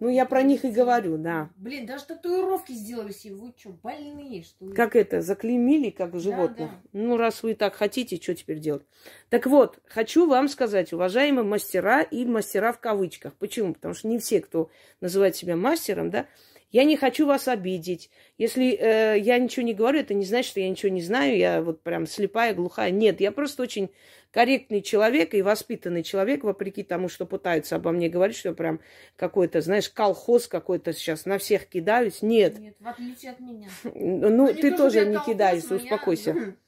Ну, 0.00 0.08
я 0.08 0.24
про 0.24 0.42
них 0.42 0.64
и 0.64 0.70
говорю, 0.70 1.18
да. 1.18 1.50
Блин, 1.56 1.84
даже 1.84 2.06
татуировки 2.06 2.72
сделали 2.72 3.12
себе. 3.12 3.34
Вы 3.34 3.52
что, 3.56 3.68
больные, 3.70 4.42
что 4.42 4.64
ли? 4.64 4.72
Как 4.72 4.96
это, 4.96 5.20
заклеймили, 5.20 5.90
как 5.90 6.18
животных? 6.18 6.70
да. 6.70 6.80
Ну, 6.92 7.18
раз 7.18 7.42
вы 7.42 7.54
так 7.54 7.74
хотите, 7.74 8.16
что 8.16 8.34
теперь 8.34 8.58
делать? 8.58 8.82
Так 9.28 9.46
вот, 9.46 9.78
хочу 9.84 10.26
вам 10.26 10.48
сказать, 10.48 10.94
уважаемые 10.94 11.44
мастера 11.44 12.00
и 12.00 12.24
мастера 12.24 12.72
в 12.72 12.80
кавычках. 12.80 13.34
Почему? 13.34 13.74
Потому 13.74 13.92
что 13.92 14.08
не 14.08 14.18
все, 14.18 14.40
кто 14.40 14.70
называет 15.02 15.36
себя 15.36 15.54
мастером, 15.54 16.10
да, 16.10 16.26
я 16.70 16.84
не 16.84 16.96
хочу 16.96 17.26
вас 17.26 17.48
обидеть. 17.48 18.10
Если 18.38 18.72
э, 18.72 19.18
я 19.18 19.38
ничего 19.38 19.66
не 19.66 19.74
говорю, 19.74 20.00
это 20.00 20.14
не 20.14 20.24
значит, 20.24 20.50
что 20.50 20.60
я 20.60 20.68
ничего 20.68 20.92
не 20.92 21.02
знаю, 21.02 21.36
я 21.36 21.62
вот 21.62 21.82
прям 21.82 22.06
слепая, 22.06 22.54
глухая. 22.54 22.90
Нет, 22.90 23.20
я 23.20 23.32
просто 23.32 23.62
очень 23.62 23.90
корректный 24.30 24.80
человек 24.80 25.34
и 25.34 25.42
воспитанный 25.42 26.04
человек, 26.04 26.44
вопреки 26.44 26.84
тому, 26.84 27.08
что 27.08 27.26
пытаются 27.26 27.76
обо 27.76 27.90
мне 27.90 28.08
говорить, 28.08 28.36
что 28.36 28.50
я 28.50 28.54
прям 28.54 28.80
какой-то, 29.16 29.60
знаешь, 29.60 29.90
колхоз 29.90 30.46
какой-то 30.46 30.92
сейчас 30.92 31.26
на 31.26 31.38
всех 31.38 31.66
кидаюсь. 31.66 32.22
Нет. 32.22 32.58
Нет, 32.58 32.76
в 32.78 32.86
отличие 32.86 33.32
от 33.32 33.40
меня. 33.40 33.68
Ну, 33.82 34.48
Они 34.48 34.60
ты 34.60 34.76
тоже 34.76 35.06
не 35.06 35.14
колхоз, 35.14 35.34
кидайся, 35.34 35.66
но 35.70 35.76
я- 35.76 35.82
успокойся. 35.82 36.54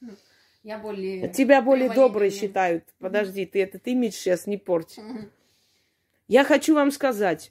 Я 0.64 0.78
более... 0.78 1.28
Тебя 1.30 1.60
более 1.60 1.90
добрые 1.90 2.30
считают. 2.30 2.84
Подожди, 3.00 3.46
ты 3.46 3.62
этот 3.62 3.84
имидж 3.88 4.12
сейчас 4.12 4.46
не 4.46 4.56
порти. 4.58 5.02
Я 6.28 6.44
хочу 6.44 6.76
вам 6.76 6.92
сказать, 6.92 7.50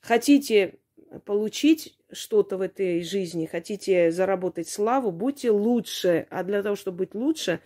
хотите 0.00 0.78
получить 1.20 1.96
что-то 2.12 2.56
в 2.56 2.60
этой 2.60 3.02
жизни, 3.02 3.46
хотите 3.46 4.10
заработать 4.10 4.68
славу, 4.68 5.10
будьте 5.10 5.50
лучше. 5.50 6.26
А 6.30 6.42
для 6.42 6.62
того, 6.62 6.76
чтобы 6.76 6.98
быть 6.98 7.14
лучше, 7.14 7.60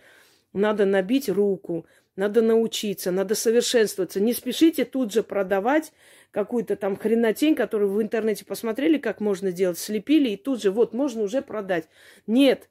надо 0.53 0.85
набить 0.85 1.29
руку, 1.29 1.85
надо 2.15 2.41
научиться, 2.41 3.11
надо 3.11 3.35
совершенствоваться. 3.35 4.19
Не 4.19 4.33
спешите 4.33 4.85
тут 4.85 5.13
же 5.13 5.23
продавать 5.23 5.93
какую-то 6.31 6.75
там 6.75 6.95
хренотень, 6.95 7.55
которую 7.55 7.91
в 7.91 8.01
интернете 8.01 8.45
посмотрели, 8.45 8.97
как 8.97 9.21
можно 9.21 9.51
делать, 9.51 9.77
слепили, 9.77 10.29
и 10.29 10.37
тут 10.37 10.61
же 10.61 10.71
вот 10.71 10.93
можно 10.93 11.21
уже 11.23 11.41
продать. 11.41 11.87
Нет, 12.25 12.69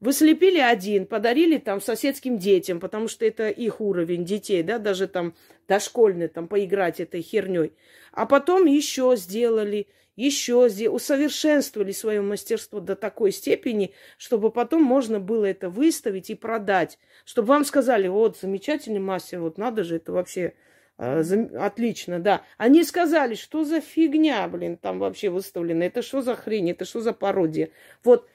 вы 0.00 0.12
слепили 0.12 0.58
один, 0.58 1.06
подарили 1.06 1.58
там 1.58 1.80
соседским 1.80 2.38
детям, 2.38 2.78
потому 2.78 3.08
что 3.08 3.24
это 3.24 3.48
их 3.48 3.80
уровень 3.80 4.24
детей, 4.24 4.62
да, 4.62 4.78
даже 4.78 5.08
там 5.08 5.34
дошкольный, 5.66 6.28
там 6.28 6.46
поиграть 6.46 7.00
этой 7.00 7.20
херней. 7.20 7.72
А 8.12 8.24
потом 8.26 8.66
еще 8.66 9.14
сделали, 9.16 9.88
еще 10.14 10.68
сделали, 10.68 10.94
усовершенствовали 10.94 11.92
свое 11.92 12.20
мастерство 12.20 12.78
до 12.80 12.94
такой 12.94 13.32
степени, 13.32 13.92
чтобы 14.18 14.50
потом 14.52 14.82
можно 14.82 15.18
было 15.18 15.46
это 15.46 15.68
выставить 15.68 16.30
и 16.30 16.36
продать. 16.36 16.98
Чтобы 17.24 17.48
вам 17.48 17.64
сказали, 17.64 18.06
вот, 18.06 18.38
замечательный 18.38 19.00
мастер, 19.00 19.40
вот 19.40 19.58
надо 19.58 19.82
же, 19.82 19.96
это 19.96 20.12
вообще 20.12 20.54
э, 20.98 21.22
отлично, 21.58 22.20
да. 22.20 22.42
Они 22.56 22.84
сказали, 22.84 23.34
что 23.34 23.64
за 23.64 23.80
фигня, 23.80 24.46
блин, 24.46 24.76
там 24.76 25.00
вообще 25.00 25.28
выставлено, 25.28 25.84
это 25.84 26.02
что 26.02 26.22
за 26.22 26.36
хрень, 26.36 26.70
это 26.70 26.84
что 26.84 27.00
за 27.00 27.12
пародия. 27.12 27.70
Вот 28.04 28.28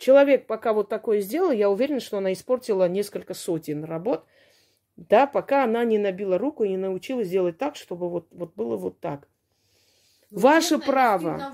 человек 0.00 0.46
пока 0.46 0.72
вот 0.72 0.88
такое 0.88 1.20
сделал, 1.20 1.52
я 1.52 1.70
уверена, 1.70 2.00
что 2.00 2.18
она 2.18 2.32
испортила 2.32 2.88
несколько 2.88 3.34
сотен 3.34 3.84
работ, 3.84 4.24
да, 4.96 5.26
пока 5.26 5.64
она 5.64 5.84
не 5.84 5.98
набила 5.98 6.38
руку 6.38 6.64
и 6.64 6.70
не 6.70 6.76
научилась 6.76 7.28
делать 7.28 7.58
так, 7.58 7.76
чтобы 7.76 8.10
вот, 8.10 8.26
вот 8.32 8.54
было 8.54 8.76
вот 8.76 8.98
так. 8.98 9.28
Ну, 10.30 10.40
Ваше 10.40 10.76
честно, 10.76 10.86
право. 10.86 11.52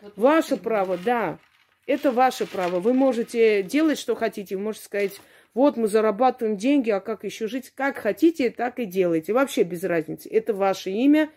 Вот 0.00 0.12
Ваше 0.16 0.46
стыдно. 0.46 0.64
право, 0.64 0.98
да. 0.98 1.38
Это 1.86 2.12
ваше 2.12 2.46
право. 2.46 2.78
Вы 2.78 2.92
можете 2.92 3.62
делать, 3.62 3.98
что 3.98 4.14
хотите. 4.14 4.56
Вы 4.56 4.62
можете 4.62 4.84
сказать, 4.84 5.20
вот 5.54 5.76
мы 5.76 5.88
зарабатываем 5.88 6.56
деньги, 6.56 6.90
а 6.90 7.00
как 7.00 7.24
еще 7.24 7.48
жить? 7.48 7.70
Как 7.70 7.96
хотите, 7.96 8.50
так 8.50 8.78
и 8.78 8.84
делайте. 8.84 9.32
Вообще 9.32 9.64
без 9.64 9.82
разницы. 9.82 10.28
Это 10.28 10.54
ваше 10.54 10.90
имя, 10.90 11.30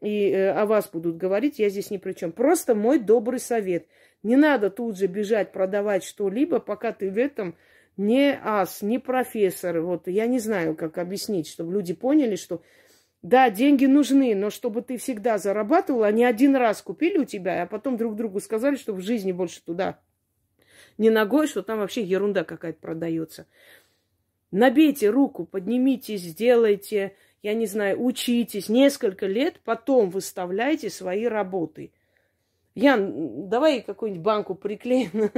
и 0.00 0.30
э, 0.30 0.50
о 0.50 0.66
вас 0.66 0.88
будут 0.88 1.16
говорить, 1.16 1.60
я 1.60 1.68
здесь 1.68 1.90
ни 1.90 1.98
при 1.98 2.14
чем. 2.14 2.32
Просто 2.32 2.74
мой 2.74 2.98
добрый 2.98 3.38
совет. 3.38 3.86
Не 4.22 4.36
надо 4.36 4.70
тут 4.70 4.96
же 4.96 5.06
бежать 5.06 5.52
продавать 5.52 6.04
что-либо, 6.04 6.60
пока 6.60 6.92
ты 6.92 7.10
в 7.10 7.18
этом 7.18 7.56
не 7.96 8.38
ас, 8.42 8.82
не 8.82 8.98
профессор. 8.98 9.80
Вот 9.80 10.06
я 10.06 10.26
не 10.26 10.38
знаю, 10.38 10.76
как 10.76 10.98
объяснить, 10.98 11.48
чтобы 11.48 11.72
люди 11.72 11.92
поняли, 11.92 12.36
что 12.36 12.62
да, 13.22 13.50
деньги 13.50 13.86
нужны, 13.86 14.34
но 14.34 14.50
чтобы 14.50 14.82
ты 14.82 14.96
всегда 14.96 15.38
зарабатывал, 15.38 16.04
они 16.04 16.24
один 16.24 16.56
раз 16.56 16.82
купили 16.82 17.18
у 17.18 17.24
тебя, 17.24 17.62
а 17.62 17.66
потом 17.66 17.96
друг 17.96 18.16
другу 18.16 18.40
сказали, 18.40 18.76
что 18.76 18.92
в 18.92 19.00
жизни 19.00 19.32
больше 19.32 19.62
туда 19.62 20.00
не 20.98 21.10
ногой, 21.10 21.46
что 21.46 21.62
там 21.62 21.78
вообще 21.78 22.02
ерунда 22.02 22.44
какая-то 22.44 22.80
продается. 22.80 23.46
Набейте 24.50 25.08
руку, 25.08 25.44
поднимите, 25.44 26.16
сделайте, 26.16 27.16
я 27.42 27.54
не 27.54 27.66
знаю, 27.66 28.02
учитесь 28.02 28.68
несколько 28.68 29.26
лет, 29.26 29.60
потом 29.64 30.10
выставляйте 30.10 30.90
свои 30.90 31.24
работы. 31.24 31.92
Ян, 32.74 33.48
давай 33.48 33.82
какую-нибудь 33.82 34.22
банку 34.22 34.54
приклеим 34.54 35.10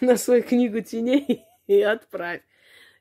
на, 0.00 0.08
на 0.12 0.16
свою 0.16 0.42
книгу 0.42 0.80
теней 0.80 1.44
и 1.66 1.80
отправь. 1.80 2.42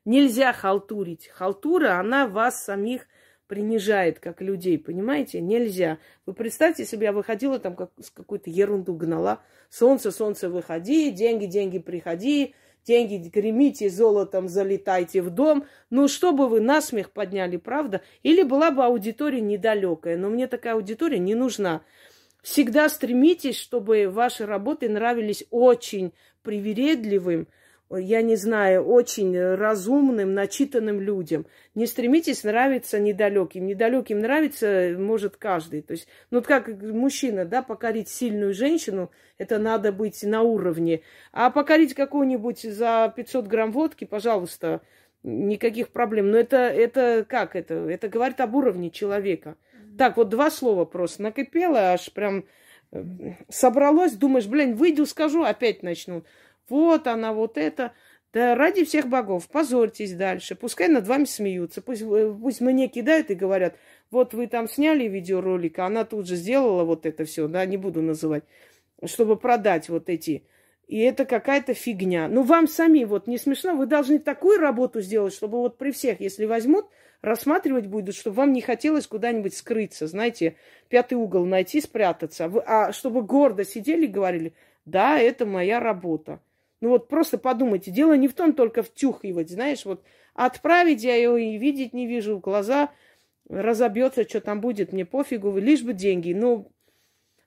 Нельзя 0.05 0.51
халтурить. 0.51 1.27
Халтура, 1.27 1.99
она 1.99 2.27
вас 2.27 2.63
самих 2.63 3.07
принижает 3.47 4.19
как 4.19 4.41
людей, 4.41 4.77
понимаете? 4.77 5.39
Нельзя. 5.39 5.99
Вы 6.25 6.33
представьте 6.33 6.85
себе, 6.85 7.05
я 7.05 7.13
выходила 7.13 7.59
там 7.59 7.75
как, 7.75 7.91
с 8.01 8.09
какой-то 8.09 8.49
ерунду 8.49 8.95
гнала. 8.95 9.41
Солнце, 9.69 10.11
солнце, 10.11 10.49
выходи, 10.49 11.11
деньги, 11.11 11.45
деньги, 11.45 11.79
приходи, 11.79 12.55
деньги 12.85 13.29
гремите, 13.29 13.89
золотом 13.89 14.49
залетайте 14.49 15.21
в 15.21 15.29
дом. 15.29 15.65
Ну, 15.89 16.07
чтобы 16.09 16.49
вы 16.49 16.59
насмех 16.59 17.11
подняли, 17.11 17.57
правда? 17.57 18.01
Или 18.23 18.43
была 18.43 18.71
бы 18.71 18.83
аудитория 18.83 19.39
недалекая. 19.39 20.17
Но 20.17 20.29
мне 20.29 20.47
такая 20.47 20.73
аудитория 20.73 21.19
не 21.19 21.35
нужна. 21.35 21.83
Всегда 22.43 22.89
стремитесь, 22.89 23.57
чтобы 23.57 24.09
ваши 24.09 24.45
работы 24.45 24.89
нравились 24.89 25.45
очень 25.49 26.11
привередливым, 26.43 27.47
я 27.89 28.21
не 28.21 28.35
знаю, 28.35 28.83
очень 28.83 29.37
разумным, 29.55 30.33
начитанным 30.33 30.99
людям. 30.99 31.45
Не 31.73 31.85
стремитесь 31.85 32.43
нравиться 32.43 32.99
недалеким. 32.99 33.65
Недалеким 33.65 34.19
нравится, 34.19 34.93
может, 34.97 35.37
каждый. 35.37 35.83
То 35.83 35.93
есть, 35.93 36.07
ну, 36.31 36.41
как 36.41 36.67
мужчина, 36.67 37.45
да, 37.45 37.61
покорить 37.61 38.09
сильную 38.09 38.53
женщину, 38.53 39.09
это 39.37 39.57
надо 39.57 39.93
быть 39.93 40.21
на 40.23 40.41
уровне. 40.41 41.01
А 41.31 41.49
покорить 41.49 41.93
какую-нибудь 41.93 42.61
за 42.63 43.13
500 43.15 43.47
грамм 43.47 43.71
водки, 43.71 44.03
пожалуйста, 44.03 44.81
никаких 45.23 45.89
проблем. 45.89 46.31
Но 46.31 46.37
это, 46.37 46.57
это 46.57 47.25
как 47.27 47.55
это? 47.55 47.75
Это 47.75 48.09
говорит 48.09 48.41
об 48.41 48.53
уровне 48.55 48.89
человека. 48.89 49.55
Так, 49.97 50.17
вот 50.17 50.29
два 50.29 50.49
слова 50.51 50.85
просто. 50.85 51.23
Накипело, 51.23 51.91
аж 51.91 52.11
прям 52.11 52.45
э, 52.91 53.33
собралось. 53.49 54.13
Думаешь, 54.13 54.47
блин, 54.47 54.75
выйду, 54.75 55.05
скажу, 55.05 55.43
опять 55.43 55.83
начну. 55.83 56.23
Вот 56.69 57.07
она, 57.07 57.33
вот 57.33 57.57
это. 57.57 57.93
Да 58.33 58.55
ради 58.55 58.83
всех 58.83 59.07
богов, 59.07 59.47
позорьтесь 59.47 60.13
дальше. 60.13 60.55
Пускай 60.55 60.87
над 60.87 61.07
вами 61.07 61.25
смеются. 61.25 61.81
Пусть, 61.81 62.01
э, 62.01 62.35
пусть 62.41 62.61
мне 62.61 62.87
кидают 62.87 63.29
и 63.29 63.35
говорят, 63.35 63.75
вот 64.09 64.33
вы 64.33 64.47
там 64.47 64.67
сняли 64.67 65.07
видеоролик, 65.07 65.77
а 65.79 65.85
она 65.85 66.03
тут 66.03 66.27
же 66.27 66.35
сделала 66.35 66.83
вот 66.83 67.05
это 67.05 67.25
все, 67.25 67.47
да, 67.47 67.65
не 67.65 67.77
буду 67.77 68.01
называть, 68.01 68.43
чтобы 69.05 69.37
продать 69.37 69.89
вот 69.89 70.09
эти. 70.09 70.45
И 70.87 70.99
это 70.99 71.25
какая-то 71.25 71.73
фигня. 71.73 72.27
Ну, 72.27 72.43
вам 72.43 72.67
сами 72.67 73.03
вот 73.03 73.27
не 73.27 73.37
смешно, 73.37 73.75
вы 73.75 73.85
должны 73.85 74.19
такую 74.19 74.59
работу 74.59 75.01
сделать, 75.01 75.33
чтобы 75.33 75.59
вот 75.59 75.77
при 75.77 75.91
всех, 75.91 76.19
если 76.19 76.45
возьмут, 76.45 76.87
рассматривать 77.23 77.87
будут, 77.87 78.15
чтобы 78.15 78.35
вам 78.35 78.53
не 78.53 78.61
хотелось 78.61 79.07
куда-нибудь 79.07 79.55
скрыться, 79.55 80.05
знаете, 80.07 80.57
пятый 80.89 81.15
угол 81.15 81.45
найти, 81.45 81.81
спрятаться. 81.81 82.51
А 82.67 82.91
чтобы 82.91 83.23
гордо 83.23 83.63
сидели 83.63 84.05
и 84.05 84.09
говорили, 84.09 84.53
да, 84.85 85.17
это 85.17 85.45
моя 85.45 85.79
работа. 85.79 86.41
Ну 86.81 86.89
вот 86.89 87.07
просто 87.07 87.37
подумайте, 87.37 87.91
дело 87.91 88.15
не 88.17 88.27
в 88.27 88.33
том 88.33 88.51
только 88.53 88.83
втюхивать, 88.83 89.49
знаешь, 89.49 89.85
вот 89.85 90.03
отправить 90.33 91.01
я 91.03 91.15
ее 91.15 91.41
и 91.41 91.57
видеть 91.57 91.93
не 91.93 92.05
вижу, 92.05 92.39
глаза 92.39 92.91
разобьется, 93.47 94.27
что 94.27 94.41
там 94.41 94.59
будет, 94.59 94.91
мне 94.91 95.05
пофигу, 95.05 95.57
лишь 95.57 95.81
бы 95.81 95.93
деньги. 95.93 96.33
Ну, 96.33 96.69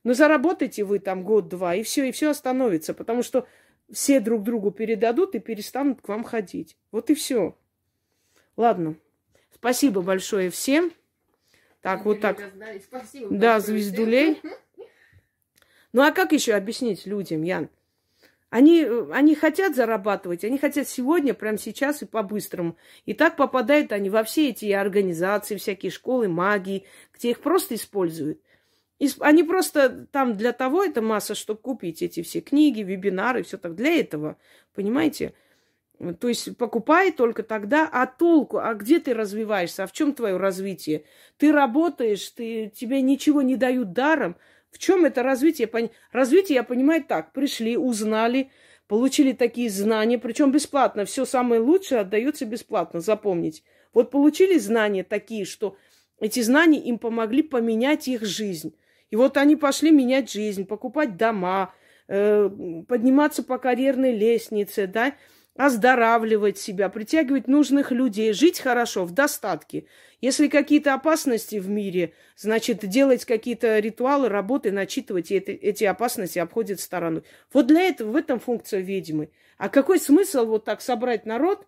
ну 0.05 0.15
заработайте 0.15 0.85
вы 0.85 1.01
там 1.01 1.23
год-два, 1.23 1.75
и 1.75 1.83
все, 1.83 2.09
и 2.09 2.13
все 2.13 2.31
остановится, 2.31 2.95
потому 2.95 3.23
что 3.23 3.47
все 3.93 4.21
друг 4.21 4.43
другу 4.43 4.71
передадут 4.71 5.35
и 5.35 5.39
перестанут 5.39 6.01
к 6.01 6.09
вам 6.09 6.25
ходить. 6.25 6.79
Вот 6.91 7.11
и 7.11 7.15
все. 7.15 7.59
Ладно. 8.57 8.97
Спасибо 9.67 10.01
большое 10.01 10.51
всем. 10.51 10.93
Так, 11.81 12.05
вот 12.05 12.21
так. 12.21 12.41
Спасибо 12.85 13.27
да, 13.31 13.59
звездулей. 13.59 14.41
Ну 15.93 16.03
а 16.03 16.13
как 16.13 16.31
еще 16.31 16.55
объяснить 16.55 17.05
людям, 17.05 17.43
Ян? 17.43 17.69
Они, 18.49 18.87
они 19.11 19.35
хотят 19.35 19.75
зарабатывать, 19.75 20.45
они 20.45 20.57
хотят 20.57 20.87
сегодня, 20.87 21.35
прямо 21.35 21.59
сейчас 21.59 22.01
и 22.01 22.07
по-быстрому. 22.07 22.77
И 23.07 23.13
так 23.13 23.35
попадают 23.35 23.91
они 23.91 24.09
во 24.09 24.23
все 24.23 24.51
эти 24.51 24.71
организации, 24.71 25.57
всякие 25.57 25.91
школы 25.91 26.29
магии, 26.29 26.85
где 27.13 27.31
их 27.31 27.41
просто 27.41 27.75
используют. 27.75 28.41
И 29.01 29.09
они 29.19 29.43
просто 29.43 30.07
там 30.13 30.37
для 30.37 30.53
того, 30.53 30.85
это 30.85 31.03
масса, 31.03 31.35
чтобы 31.35 31.59
купить 31.59 32.03
эти 32.03 32.23
все 32.23 32.41
книги, 32.41 32.83
вебинары, 32.83 33.43
все 33.43 33.59
так. 33.59 33.75
Для 33.75 33.99
этого, 33.99 34.37
понимаете? 34.77 35.35
То 36.21 36.29
есть 36.29 36.57
покупай 36.57 37.11
только 37.11 37.43
тогда, 37.43 37.89
а 37.91 38.07
толку, 38.07 38.59
а 38.59 38.75
где 38.75 38.99
ты 38.99 39.15
развиваешься, 39.15 39.85
а 39.85 39.87
в 39.87 39.93
чем 39.93 40.13
твое 40.13 40.37
развитие? 40.37 41.05
Ты 41.39 41.53
работаешь, 41.53 42.29
ты, 42.31 42.71
тебе 42.75 43.01
ничего 43.03 43.43
не 43.43 43.57
дают 43.57 43.93
даром– 43.93 44.37
в 44.77 44.79
чем 44.79 45.07
это 45.07 45.23
развитие? 45.23 45.71
Развитие, 46.13 46.57
я 46.57 46.63
понимаю, 46.63 47.03
так. 47.03 47.33
Пришли, 47.33 47.79
узнали, 47.79 48.51
получили 48.89 49.33
такие 49.33 49.71
знания, 49.71 50.19
причем 50.19 50.53
бесплатно. 50.53 51.07
Все 51.07 51.25
самое 51.25 51.63
лучшее 51.63 52.03
отдается 52.03 52.45
бесплатно, 52.45 53.01
запомнить. 53.01 53.65
Вот 53.95 54.11
получили 54.11 54.59
знания 54.59 55.03
такие, 55.03 55.47
что 55.47 55.79
эти 56.21 56.41
знания 56.41 56.79
им 56.79 56.99
помогли 56.99 57.43
поменять 57.43 58.07
их 58.07 58.27
жизнь. 58.27 58.77
И 59.09 59.17
вот 59.17 59.39
они 59.39 59.57
пошли 59.57 59.91
менять 59.91 60.31
жизнь, 60.31 60.67
покупать 60.67 61.17
дома, 61.17 61.75
э, 62.09 62.51
подниматься 62.87 63.43
по 63.43 63.57
карьерной 63.57 64.15
лестнице, 64.15 64.87
да, 64.87 65.15
оздоравливать 65.57 66.59
себя, 66.59 66.89
притягивать 66.89 67.49
нужных 67.49 67.91
людей, 67.91 68.33
жить 68.33 68.61
хорошо, 68.61 69.05
в 69.05 69.13
достатке. 69.13 69.87
Если 70.21 70.49
какие-то 70.49 70.95
опасности 70.95 71.57
в 71.57 71.69
мире, 71.69 72.13
значит, 72.37 72.87
делать 72.87 73.25
какие-то 73.25 73.79
ритуалы, 73.79 74.29
работы, 74.29 74.73
начитывать, 74.73 75.31
и 75.31 75.37
это, 75.37 75.53
эти 75.53 75.85
опасности 75.85 76.39
обходят 76.39 76.81
стороной. 76.81 77.23
Вот 77.53 77.67
для 77.67 77.83
этого, 77.83 78.13
в 78.13 78.17
этом 78.17 78.41
функция 78.41 78.81
ведьмы. 78.81 79.31
А 79.59 79.69
какой 79.69 79.99
смысл 79.99 80.47
вот 80.47 80.65
так 80.65 80.81
собрать 80.81 81.27
народ 81.27 81.67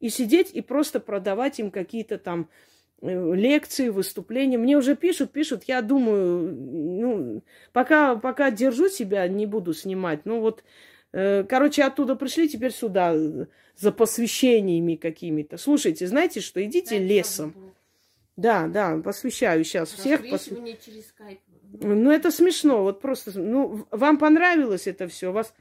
и 0.00 0.08
сидеть 0.08 0.50
и 0.52 0.60
просто 0.60 1.00
продавать 1.00 1.60
им 1.60 1.70
какие-то 1.70 2.18
там 2.18 2.48
э, 3.02 3.34
лекции, 3.34 3.88
выступления. 3.88 4.58
Мне 4.58 4.76
уже 4.76 4.96
пишут, 4.96 5.32
пишут. 5.32 5.64
Я 5.64 5.82
думаю, 5.82 6.54
ну, 6.54 7.42
пока, 7.72 8.16
пока 8.16 8.50
держу 8.50 8.88
себя, 8.88 9.26
не 9.28 9.46
буду 9.46 9.72
снимать. 9.72 10.24
Ну 10.24 10.40
вот 10.40 10.64
короче, 11.12 11.82
оттуда 11.82 12.14
пришли, 12.14 12.48
теперь 12.48 12.72
сюда 12.72 13.12
э, 13.14 13.46
за 13.76 13.92
посвящениями 13.92 14.94
какими-то. 14.94 15.58
Слушайте, 15.58 16.06
знаете 16.06 16.40
что, 16.40 16.64
идите 16.64 16.98
да, 16.98 17.04
лесом. 17.04 17.54
Да, 18.36 18.66
да, 18.68 18.96
посвящаю 18.98 19.64
сейчас 19.64 19.90
всех. 19.90 20.28
Пос... 20.30 20.44
через 20.44 21.08
скайп. 21.08 21.40
Ну, 21.72 22.10
это 22.10 22.30
смешно, 22.30 22.82
вот 22.82 23.00
просто, 23.00 23.38
ну, 23.38 23.86
вам 23.90 24.18
понравилось 24.18 24.86
это 24.86 25.06
все, 25.08 25.30
вас 25.32 25.54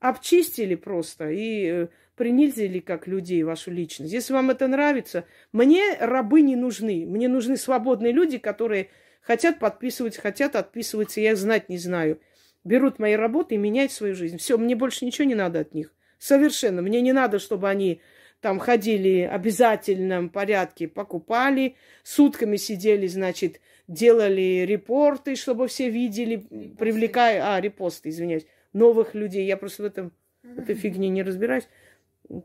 обчистили 0.00 0.74
просто 0.74 1.30
и 1.30 1.66
э, 1.66 1.88
принизили 2.16 2.80
как 2.80 3.06
людей 3.06 3.42
вашу 3.42 3.70
личность. 3.70 4.12
Если 4.12 4.32
вам 4.32 4.50
это 4.50 4.66
нравится, 4.68 5.24
мне 5.52 5.82
рабы 5.98 6.42
не 6.42 6.56
нужны. 6.56 7.04
Мне 7.06 7.28
нужны 7.28 7.56
свободные 7.56 8.12
люди, 8.12 8.38
которые 8.38 8.90
хотят 9.22 9.58
подписывать, 9.58 10.16
хотят 10.16 10.54
отписываться, 10.56 11.20
я 11.20 11.34
знать 11.36 11.68
не 11.68 11.78
знаю 11.78 12.20
берут 12.66 12.98
мои 12.98 13.14
работы 13.14 13.54
и 13.54 13.58
меняют 13.58 13.92
свою 13.92 14.14
жизнь. 14.14 14.38
Все, 14.38 14.58
мне 14.58 14.74
больше 14.74 15.04
ничего 15.04 15.26
не 15.26 15.34
надо 15.34 15.60
от 15.60 15.72
них. 15.72 15.94
Совершенно. 16.18 16.82
Мне 16.82 17.00
не 17.00 17.12
надо, 17.12 17.38
чтобы 17.38 17.68
они 17.68 18.00
там 18.40 18.58
ходили 18.58 19.28
в 19.30 19.34
обязательном 19.34 20.28
порядке, 20.28 20.88
покупали, 20.88 21.76
сутками 22.02 22.56
сидели, 22.56 23.06
значит, 23.06 23.60
делали 23.88 24.64
репорты, 24.66 25.36
чтобы 25.36 25.68
все 25.68 25.90
видели, 25.90 26.34
репосты. 26.34 26.76
привлекая, 26.76 27.54
а, 27.54 27.60
репосты, 27.60 28.08
извиняюсь, 28.08 28.46
новых 28.72 29.14
людей. 29.14 29.46
Я 29.46 29.56
просто 29.56 29.84
в 29.84 29.86
этом, 29.86 30.12
в 30.42 30.58
этой 30.58 30.74
фигне 30.74 31.08
не 31.08 31.22
разбираюсь. 31.22 31.68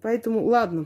Поэтому, 0.01 0.45
ладно, 0.45 0.86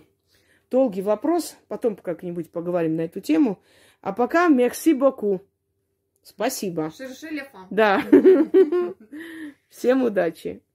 долгий 0.71 1.01
вопрос, 1.01 1.57
потом 1.67 1.95
как-нибудь 1.97 2.51
поговорим 2.51 2.95
на 2.95 3.01
эту 3.01 3.19
тему. 3.19 3.59
А 4.01 4.13
пока, 4.13 4.49
merci 4.49 4.97
beaucoup. 4.97 5.41
Спасибо. 6.25 6.91
Да. 7.69 8.01
Всем 9.69 10.01
удачи. 10.03 10.63